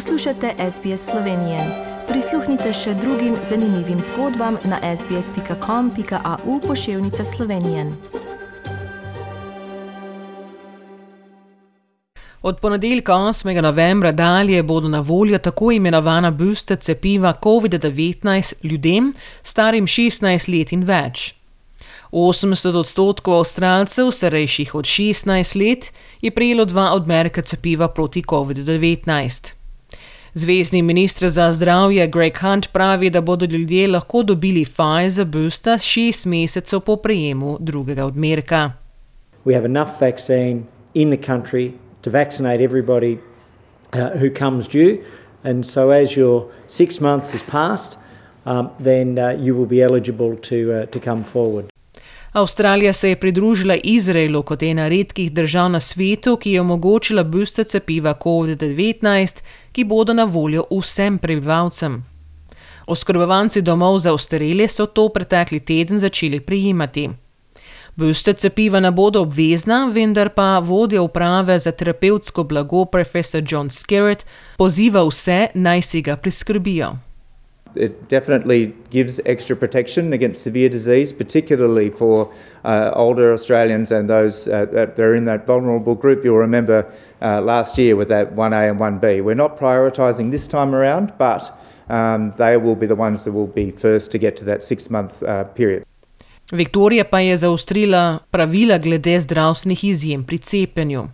Poslušate 0.00 0.54
SBS 0.70 1.10
Slovenije. 1.10 1.58
Prisluhnite 2.08 2.72
še 2.72 2.94
drugim 2.94 3.34
zanimivim 3.48 3.98
zgodbam 4.00 4.56
na 4.64 4.78
sbsp.com.au 4.96 6.60
pošiljka 6.68 7.24
Slovenije. 7.24 7.84
Od 12.42 12.58
ponedeljka 12.58 13.12
8. 13.12 13.60
novembra 13.60 14.12
dalje 14.12 14.62
bodo 14.62 14.88
na 14.88 15.00
voljo 15.00 15.38
tako 15.38 15.70
imenovana 15.72 16.30
booster 16.30 16.78
cepiva 16.78 17.34
COVID-19 17.42 18.54
ljudem 18.62 19.12
starim 19.42 19.86
16 19.86 20.58
let 20.58 20.72
in 20.72 20.82
več. 20.82 21.34
80 22.12 22.76
odstotkov 22.76 23.38
avstralcev, 23.38 24.10
starejših 24.10 24.74
od 24.74 24.84
16 24.84 25.56
let, 25.60 25.92
je 26.20 26.30
prejelo 26.30 26.64
dva 26.64 26.92
odmerka 26.94 27.42
cepiva 27.42 27.88
proti 27.88 28.22
COVID-19. 28.22 29.59
Zvezdni 30.34 30.82
ministr 30.82 31.28
za 31.28 31.52
zdravje 31.52 32.06
Greg 32.06 32.38
Hunt 32.38 32.72
pravi, 32.72 33.10
da 33.10 33.20
bodo 33.20 33.46
ljudje 33.46 33.88
lahko 33.88 34.22
dobili 34.22 34.64
Pfizer 34.64 35.24
booster 35.26 35.78
šest 35.78 36.26
mesecev 36.26 36.80
po 36.80 36.96
prejemu 36.96 37.56
drugega 37.60 38.04
odmerka. 38.04 38.72
We 39.44 39.54
have 39.54 39.64
enough 39.64 40.00
vaccine 40.00 40.62
in 40.94 41.10
the 41.10 41.32
country 41.32 41.72
to 42.02 42.10
vaccinate 42.10 42.64
everybody 42.64 43.18
uh, 43.92 43.98
who 44.20 44.30
comes 44.38 44.68
due. 44.68 44.98
And 45.44 45.66
so, 45.66 45.90
as 45.90 46.16
your 46.16 46.44
six 46.68 47.00
months 47.00 47.32
has 47.32 47.42
passed, 47.42 47.98
um, 48.46 48.68
then 48.84 49.18
uh, 49.18 49.44
you 49.44 49.56
will 49.56 49.68
be 49.68 49.82
eligible 49.82 50.36
to, 50.36 50.72
uh, 50.72 50.86
to 50.86 51.00
come 51.00 51.24
forward. 51.24 51.70
Avstralija 52.32 52.92
se 52.92 53.08
je 53.08 53.16
pridružila 53.16 53.74
Izraelu 53.84 54.42
kot 54.42 54.62
ena 54.62 54.88
redkih 54.88 55.32
držav 55.32 55.70
na 55.70 55.80
svetu, 55.80 56.36
ki 56.36 56.52
je 56.52 56.60
omogočila 56.60 57.24
booster 57.24 57.64
cepiva 57.64 58.14
COVID-19, 58.14 59.42
ki 59.72 59.84
bodo 59.84 60.14
na 60.14 60.24
voljo 60.24 60.64
vsem 60.70 61.18
prebivalcem. 61.18 62.04
Oskrbovanci 62.86 63.62
domov 63.62 63.98
za 63.98 64.12
ostarele 64.12 64.68
so 64.68 64.86
to 64.86 65.08
pretekli 65.08 65.60
teden 65.60 65.98
začeli 65.98 66.40
prijemati. 66.40 67.08
Booster 67.96 68.34
cepiva 68.34 68.80
ne 68.80 68.90
bodo 68.90 69.20
obvezna, 69.20 69.90
vendar 69.92 70.28
pa 70.28 70.58
vodja 70.58 71.02
uprave 71.02 71.58
za 71.58 71.72
terapevtsko 71.72 72.44
blago 72.44 72.84
profesor 72.84 73.42
John 73.48 73.70
Skerritt 73.70 74.26
poziva 74.56 75.02
vse 75.04 75.46
naj 75.54 75.82
si 75.82 76.02
ga 76.02 76.16
priskrbijo. 76.16 77.09
It 77.74 78.08
definitely 78.08 78.74
gives 78.90 79.20
extra 79.26 79.56
protection 79.56 80.12
against 80.12 80.42
severe 80.42 80.68
disease, 80.68 81.12
particularly 81.12 81.90
for 81.90 82.32
uh, 82.64 82.92
older 82.94 83.32
Australians 83.32 83.92
and 83.92 84.08
those 84.08 84.48
uh, 84.48 84.66
that 84.66 84.98
are 84.98 85.14
in 85.14 85.24
that 85.26 85.46
vulnerable 85.46 85.94
group. 85.94 86.24
You'll 86.24 86.38
remember 86.38 86.92
uh, 87.22 87.40
last 87.40 87.78
year 87.78 87.96
with 87.96 88.08
that 88.08 88.34
1A 88.34 88.70
and 88.70 88.80
1B. 88.80 89.22
We're 89.22 89.34
not 89.34 89.56
prioritising 89.56 90.30
this 90.30 90.46
time 90.46 90.74
around, 90.74 91.12
but 91.18 91.56
um, 91.88 92.32
they 92.36 92.56
will 92.56 92.76
be 92.76 92.86
the 92.86 92.96
ones 92.96 93.24
that 93.24 93.32
will 93.32 93.46
be 93.46 93.70
first 93.70 94.10
to 94.12 94.18
get 94.18 94.36
to 94.36 94.44
that 94.44 94.62
six 94.62 94.90
month 94.90 95.22
uh, 95.22 95.44
period. 95.44 95.84
Viktorija 96.52 97.04
pa 97.04 97.18
je 97.20 97.36
pravila 98.30 98.78
glede 98.78 99.20
zdravstvenih 99.20 99.84
izjem 99.84 100.24
pri 100.24 100.38
cepljenju. 100.38 101.08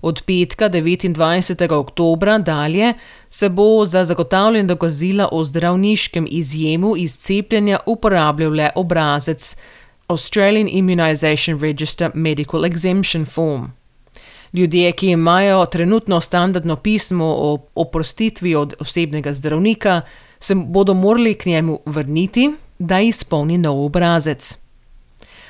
Od 0.00 0.22
petka 0.26 0.68
29. 0.68 1.72
oktobra 1.72 2.38
dalje 2.38 2.94
se 3.30 3.48
bo 3.48 3.86
za 3.86 4.04
zagotavljanje 4.04 4.66
dokazila 4.66 5.28
o 5.32 5.44
zdravniškem 5.44 6.26
izjemu 6.30 6.96
iz 6.96 7.16
cepljenja 7.16 7.78
uporabljal 7.86 8.52
le 8.52 8.70
obrazec 8.74 9.56
Australian 10.08 10.68
Immunization 10.70 11.60
Register 11.60 12.10
Medical 12.14 12.64
Exemption 12.64 13.26
Form. 13.26 13.64
Ljudje, 14.52 14.92
ki 14.92 15.10
imajo 15.10 15.66
trenutno 15.66 16.20
standardno 16.20 16.76
pismo 16.76 17.24
o 17.24 17.58
oprostitvi 17.74 18.54
od 18.54 18.74
osebnega 18.80 19.32
zdravnika, 19.32 20.00
se 20.40 20.54
bodo 20.54 20.94
morali 20.94 21.34
k 21.34 21.46
njemu 21.46 21.80
vrniti, 21.86 22.52
da 22.78 23.00
izpolni 23.00 23.58
nov 23.58 23.84
obrazec. 23.84 24.58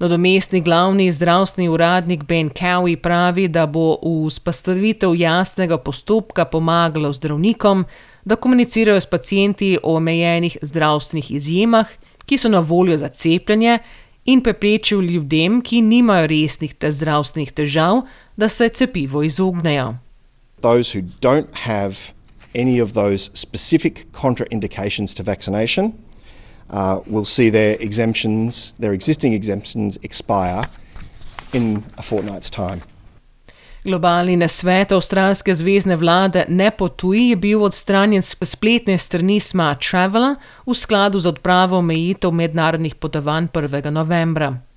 Nadomestni 0.00 0.60
glavni 0.60 1.12
zdravstveni 1.12 1.68
uradnik 1.68 2.22
Ben 2.24 2.50
Cowie 2.50 2.96
pravi, 2.96 3.48
da 3.48 3.66
bo 3.66 3.98
vzpostavitev 4.28 5.12
jasnega 5.14 5.76
postopka 5.78 6.44
pomagalo 6.44 7.12
zdravnikom, 7.12 7.84
da 8.24 8.36
komunicirajo 8.36 9.00
s 9.00 9.06
pacijenti 9.06 9.78
o 9.82 9.96
omejenih 9.96 10.56
zdravstvenih 10.62 11.30
izjemah, 11.30 11.86
ki 12.24 12.38
so 12.38 12.48
na 12.48 12.60
voljo 12.60 12.96
za 12.96 13.08
cepljenje, 13.08 13.78
in 14.24 14.40
preprečil 14.40 15.02
ljudem, 15.02 15.60
ki 15.60 15.82
nimajo 15.82 16.26
resnih 16.26 16.74
te 16.74 16.92
zdravstvenih 16.92 17.52
težav, 17.52 18.00
da 18.36 18.48
se 18.48 18.68
cepivo 18.68 19.22
izognejo. 19.22 19.94
Those 20.60 20.98
who 20.98 21.04
don't 21.20 21.52
have 21.52 21.94
any 22.54 22.82
of 22.82 22.92
those 22.92 23.30
specific 23.34 24.06
contraindications 24.12 25.16
to 25.16 25.22
vaccination 25.22 25.92
uh, 26.72 27.00
will 27.06 27.24
see 27.24 27.50
their 27.50 27.76
exemptions, 27.80 28.72
their 28.78 28.92
existing 28.92 29.34
exemptions, 29.34 29.98
expire 30.02 30.64
in 31.52 31.84
a 31.98 32.02
fortnight's 32.02 32.50
time. 32.50 32.80
Globalni 33.84 34.34
nasvet 34.36 34.92
avstralske 34.92 35.54
zvezdne 35.56 35.96
vlade 35.96 36.44
Ne 36.48 36.68
potuj 36.70 37.30
je 37.30 37.36
bil 37.36 37.62
odstranjen 37.64 38.22
s 38.22 38.36
spletne 38.44 38.98
strani 38.98 39.40
Smart 39.40 39.80
Travel 39.90 40.34
v 40.66 40.74
skladu 40.74 41.20
z 41.20 41.26
odpravo 41.32 41.78
omejitev 41.78 42.32
mednarodnih 42.32 42.94
potovanj 42.94 43.48
1. 43.48 43.90
novembra. 43.90 44.69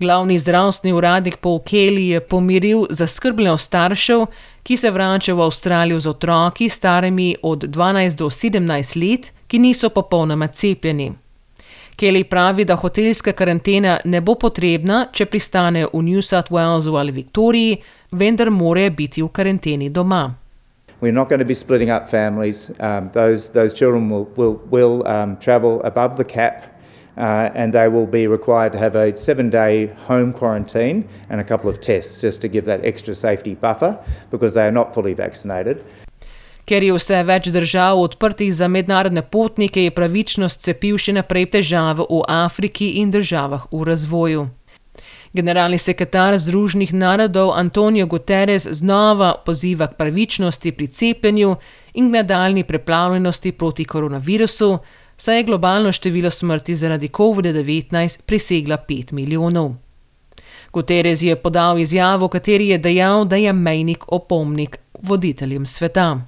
Glavni 0.00 0.38
zdravstveni 0.38 0.92
uradnik 0.96 1.36
Paul 1.36 1.58
Kelly 1.58 2.08
je 2.08 2.20
pomiril 2.20 2.86
zaskrbljenost 2.90 3.66
staršev, 3.66 4.26
ki 4.62 4.76
se 4.76 4.90
vračajo 4.90 5.36
v 5.36 5.42
Avstralijo 5.42 6.00
z 6.00 6.06
otroki 6.06 6.68
starimi 6.68 7.36
od 7.42 7.64
12 7.64 8.16
do 8.16 8.30
17 8.30 9.10
let, 9.10 9.32
ki 9.46 9.58
niso 9.58 9.88
popolnoma 9.88 10.46
cepljeni. 10.46 11.12
Kelly 11.96 12.24
pravi, 12.24 12.64
da 12.64 12.76
hotelska 12.76 13.32
karantena 13.32 13.98
ne 14.04 14.20
bo 14.20 14.34
potrebna, 14.34 15.06
če 15.12 15.26
pristanejo 15.26 15.90
v 15.92 16.02
New 16.02 16.22
South 16.22 16.48
Walesu 16.50 16.96
ali 16.96 17.12
Viktoriji, 17.12 17.76
vendar 18.10 18.50
morajo 18.50 18.90
biti 18.90 19.22
v 19.22 19.28
karanteni 19.28 19.90
doma. 19.90 20.34
We're 21.02 21.12
not 21.12 21.28
going 21.28 21.40
to 21.40 21.48
be 21.48 21.54
splitting 21.54 21.90
up 21.90 22.08
families. 22.08 22.70
Um, 22.80 23.10
those, 23.12 23.52
those 23.52 23.74
children 23.74 24.08
will, 24.08 24.28
will, 24.36 24.60
will 24.70 25.06
um, 25.06 25.36
travel 25.36 25.82
above 25.84 26.16
the 26.16 26.24
cap 26.24 26.69
uh, 27.16 27.50
and 27.54 27.72
they 27.72 27.88
will 27.88 28.06
be 28.06 28.26
required 28.26 28.72
to 28.72 28.78
have 28.78 28.94
a 28.94 29.16
seven 29.16 29.50
day 29.50 29.88
home 30.08 30.32
quarantine 30.32 31.08
and 31.28 31.40
a 31.40 31.44
couple 31.44 31.70
of 31.70 31.80
tests 31.80 32.20
just 32.20 32.40
to 32.42 32.48
give 32.48 32.64
that 32.64 32.84
extra 32.84 33.14
safety 33.14 33.54
buffer 33.54 33.98
because 34.30 34.54
they 34.54 34.66
are 34.66 34.72
not 34.72 34.94
fully 34.94 35.14
vaccinated. 35.14 35.82
Ker 36.70 36.84
je 36.86 36.94
vse 36.94 37.24
več 37.26 37.48
držav 37.50 37.98
odprtih 37.98 38.52
za 38.54 38.68
mednarodne 38.70 39.24
potnike, 39.26 39.82
je 39.82 39.90
pravičnost 39.90 40.62
cepiv 40.62 41.00
še 41.02 41.16
naprej 41.16 41.48
težava 41.56 42.06
v 42.06 42.20
Afriki 42.30 42.92
in 43.00 43.10
državah 43.10 43.66
v 43.72 43.84
razvoju. 43.88 44.44
Generalni 45.34 45.78
sekretar 45.78 46.34
Združenih 46.38 46.92
narodov 46.92 47.52
Antonijo 47.54 48.06
Guterres 48.06 48.66
znova 48.66 49.34
poziva 49.46 49.86
k 49.86 49.98
pravičnosti 49.98 50.72
pri 50.72 50.86
cepljenju 50.86 51.56
in 51.94 52.08
k 52.08 52.12
nadaljni 52.12 52.64
preplavljenosti 52.64 53.52
proti 53.52 53.84
koronavirusu, 53.84 54.78
saj 55.20 55.36
je 55.36 55.42
globalno 55.42 55.92
število 55.92 56.30
smrti 56.30 56.74
zaradi 56.74 57.08
COVID-19 57.08 58.22
presegla 58.26 58.76
5 58.88 59.12
milijonov. 59.12 59.74
Guterres 60.72 61.22
je 61.22 61.36
podal 61.36 61.78
izjavo, 61.78 62.26
v 62.26 62.28
kateri 62.28 62.68
je 62.68 62.78
dejal, 62.78 63.24
da 63.24 63.36
je 63.36 63.52
mejnik 63.52 64.04
opomnik 64.08 64.78
voditeljem 65.02 65.66
sveta. 65.66 66.20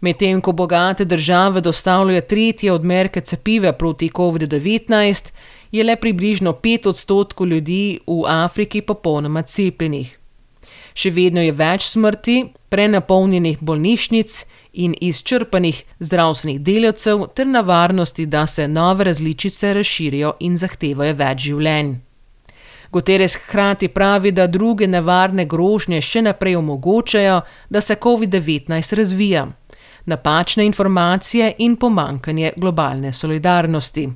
Medtem 0.00 0.40
ko 0.40 0.52
bogate 0.52 1.04
države 1.04 1.60
dostavljajo 1.60 2.20
tretje 2.20 2.72
odmerke 2.72 3.20
cepiva 3.20 3.72
proti 3.72 4.08
COVID-19, 4.08 5.32
je 5.72 5.84
le 5.84 5.96
približno 5.96 6.52
5 6.52 6.88
odstotkov 6.88 7.46
ljudi 7.46 8.00
v 8.06 8.22
Afriki 8.26 8.80
popolnoma 8.80 9.42
cepljenih. 9.42 10.19
Še 10.94 11.10
vedno 11.10 11.42
je 11.42 11.52
več 11.52 11.86
smrti, 11.90 12.36
prenapolnjenih 12.70 13.58
bolnišnic 13.60 14.36
in 14.72 14.94
izčrpanih 15.00 15.82
zdravstvenih 16.00 16.60
delavcev, 16.60 17.26
ter 17.34 17.46
nevarnosti, 17.46 18.26
da 18.26 18.46
se 18.46 18.68
nove 18.68 19.04
različice 19.04 19.74
razširijo 19.74 20.36
in 20.40 20.56
zahtevajo 20.56 21.14
več 21.14 21.46
življenj. 21.48 21.96
Guterres 22.90 23.36
hkrati 23.38 23.88
pravi, 23.88 24.32
da 24.34 24.48
druge 24.50 24.86
nevarne 24.86 25.44
grožnje 25.46 26.00
še 26.02 26.24
naprej 26.26 26.56
omogočajo, 26.58 27.40
da 27.70 27.80
se 27.80 27.94
COVID-19 27.94 28.96
razvija 28.98 29.46
napačne 30.10 30.64
informacije 30.66 31.54
in 31.58 31.76
pomankanje 31.76 32.52
globalne 32.56 33.12
solidarnosti. 33.12 34.08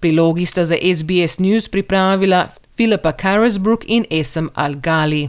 Prilogi 0.00 0.46
sta 0.46 0.64
za 0.64 0.76
SBS 0.94 1.38
News 1.38 1.68
pripravila 1.68 2.46
Filipa 2.76 3.12
Carisbrook 3.12 3.84
in 3.86 4.06
Esem 4.10 4.48
Al-Gali. 4.54 5.28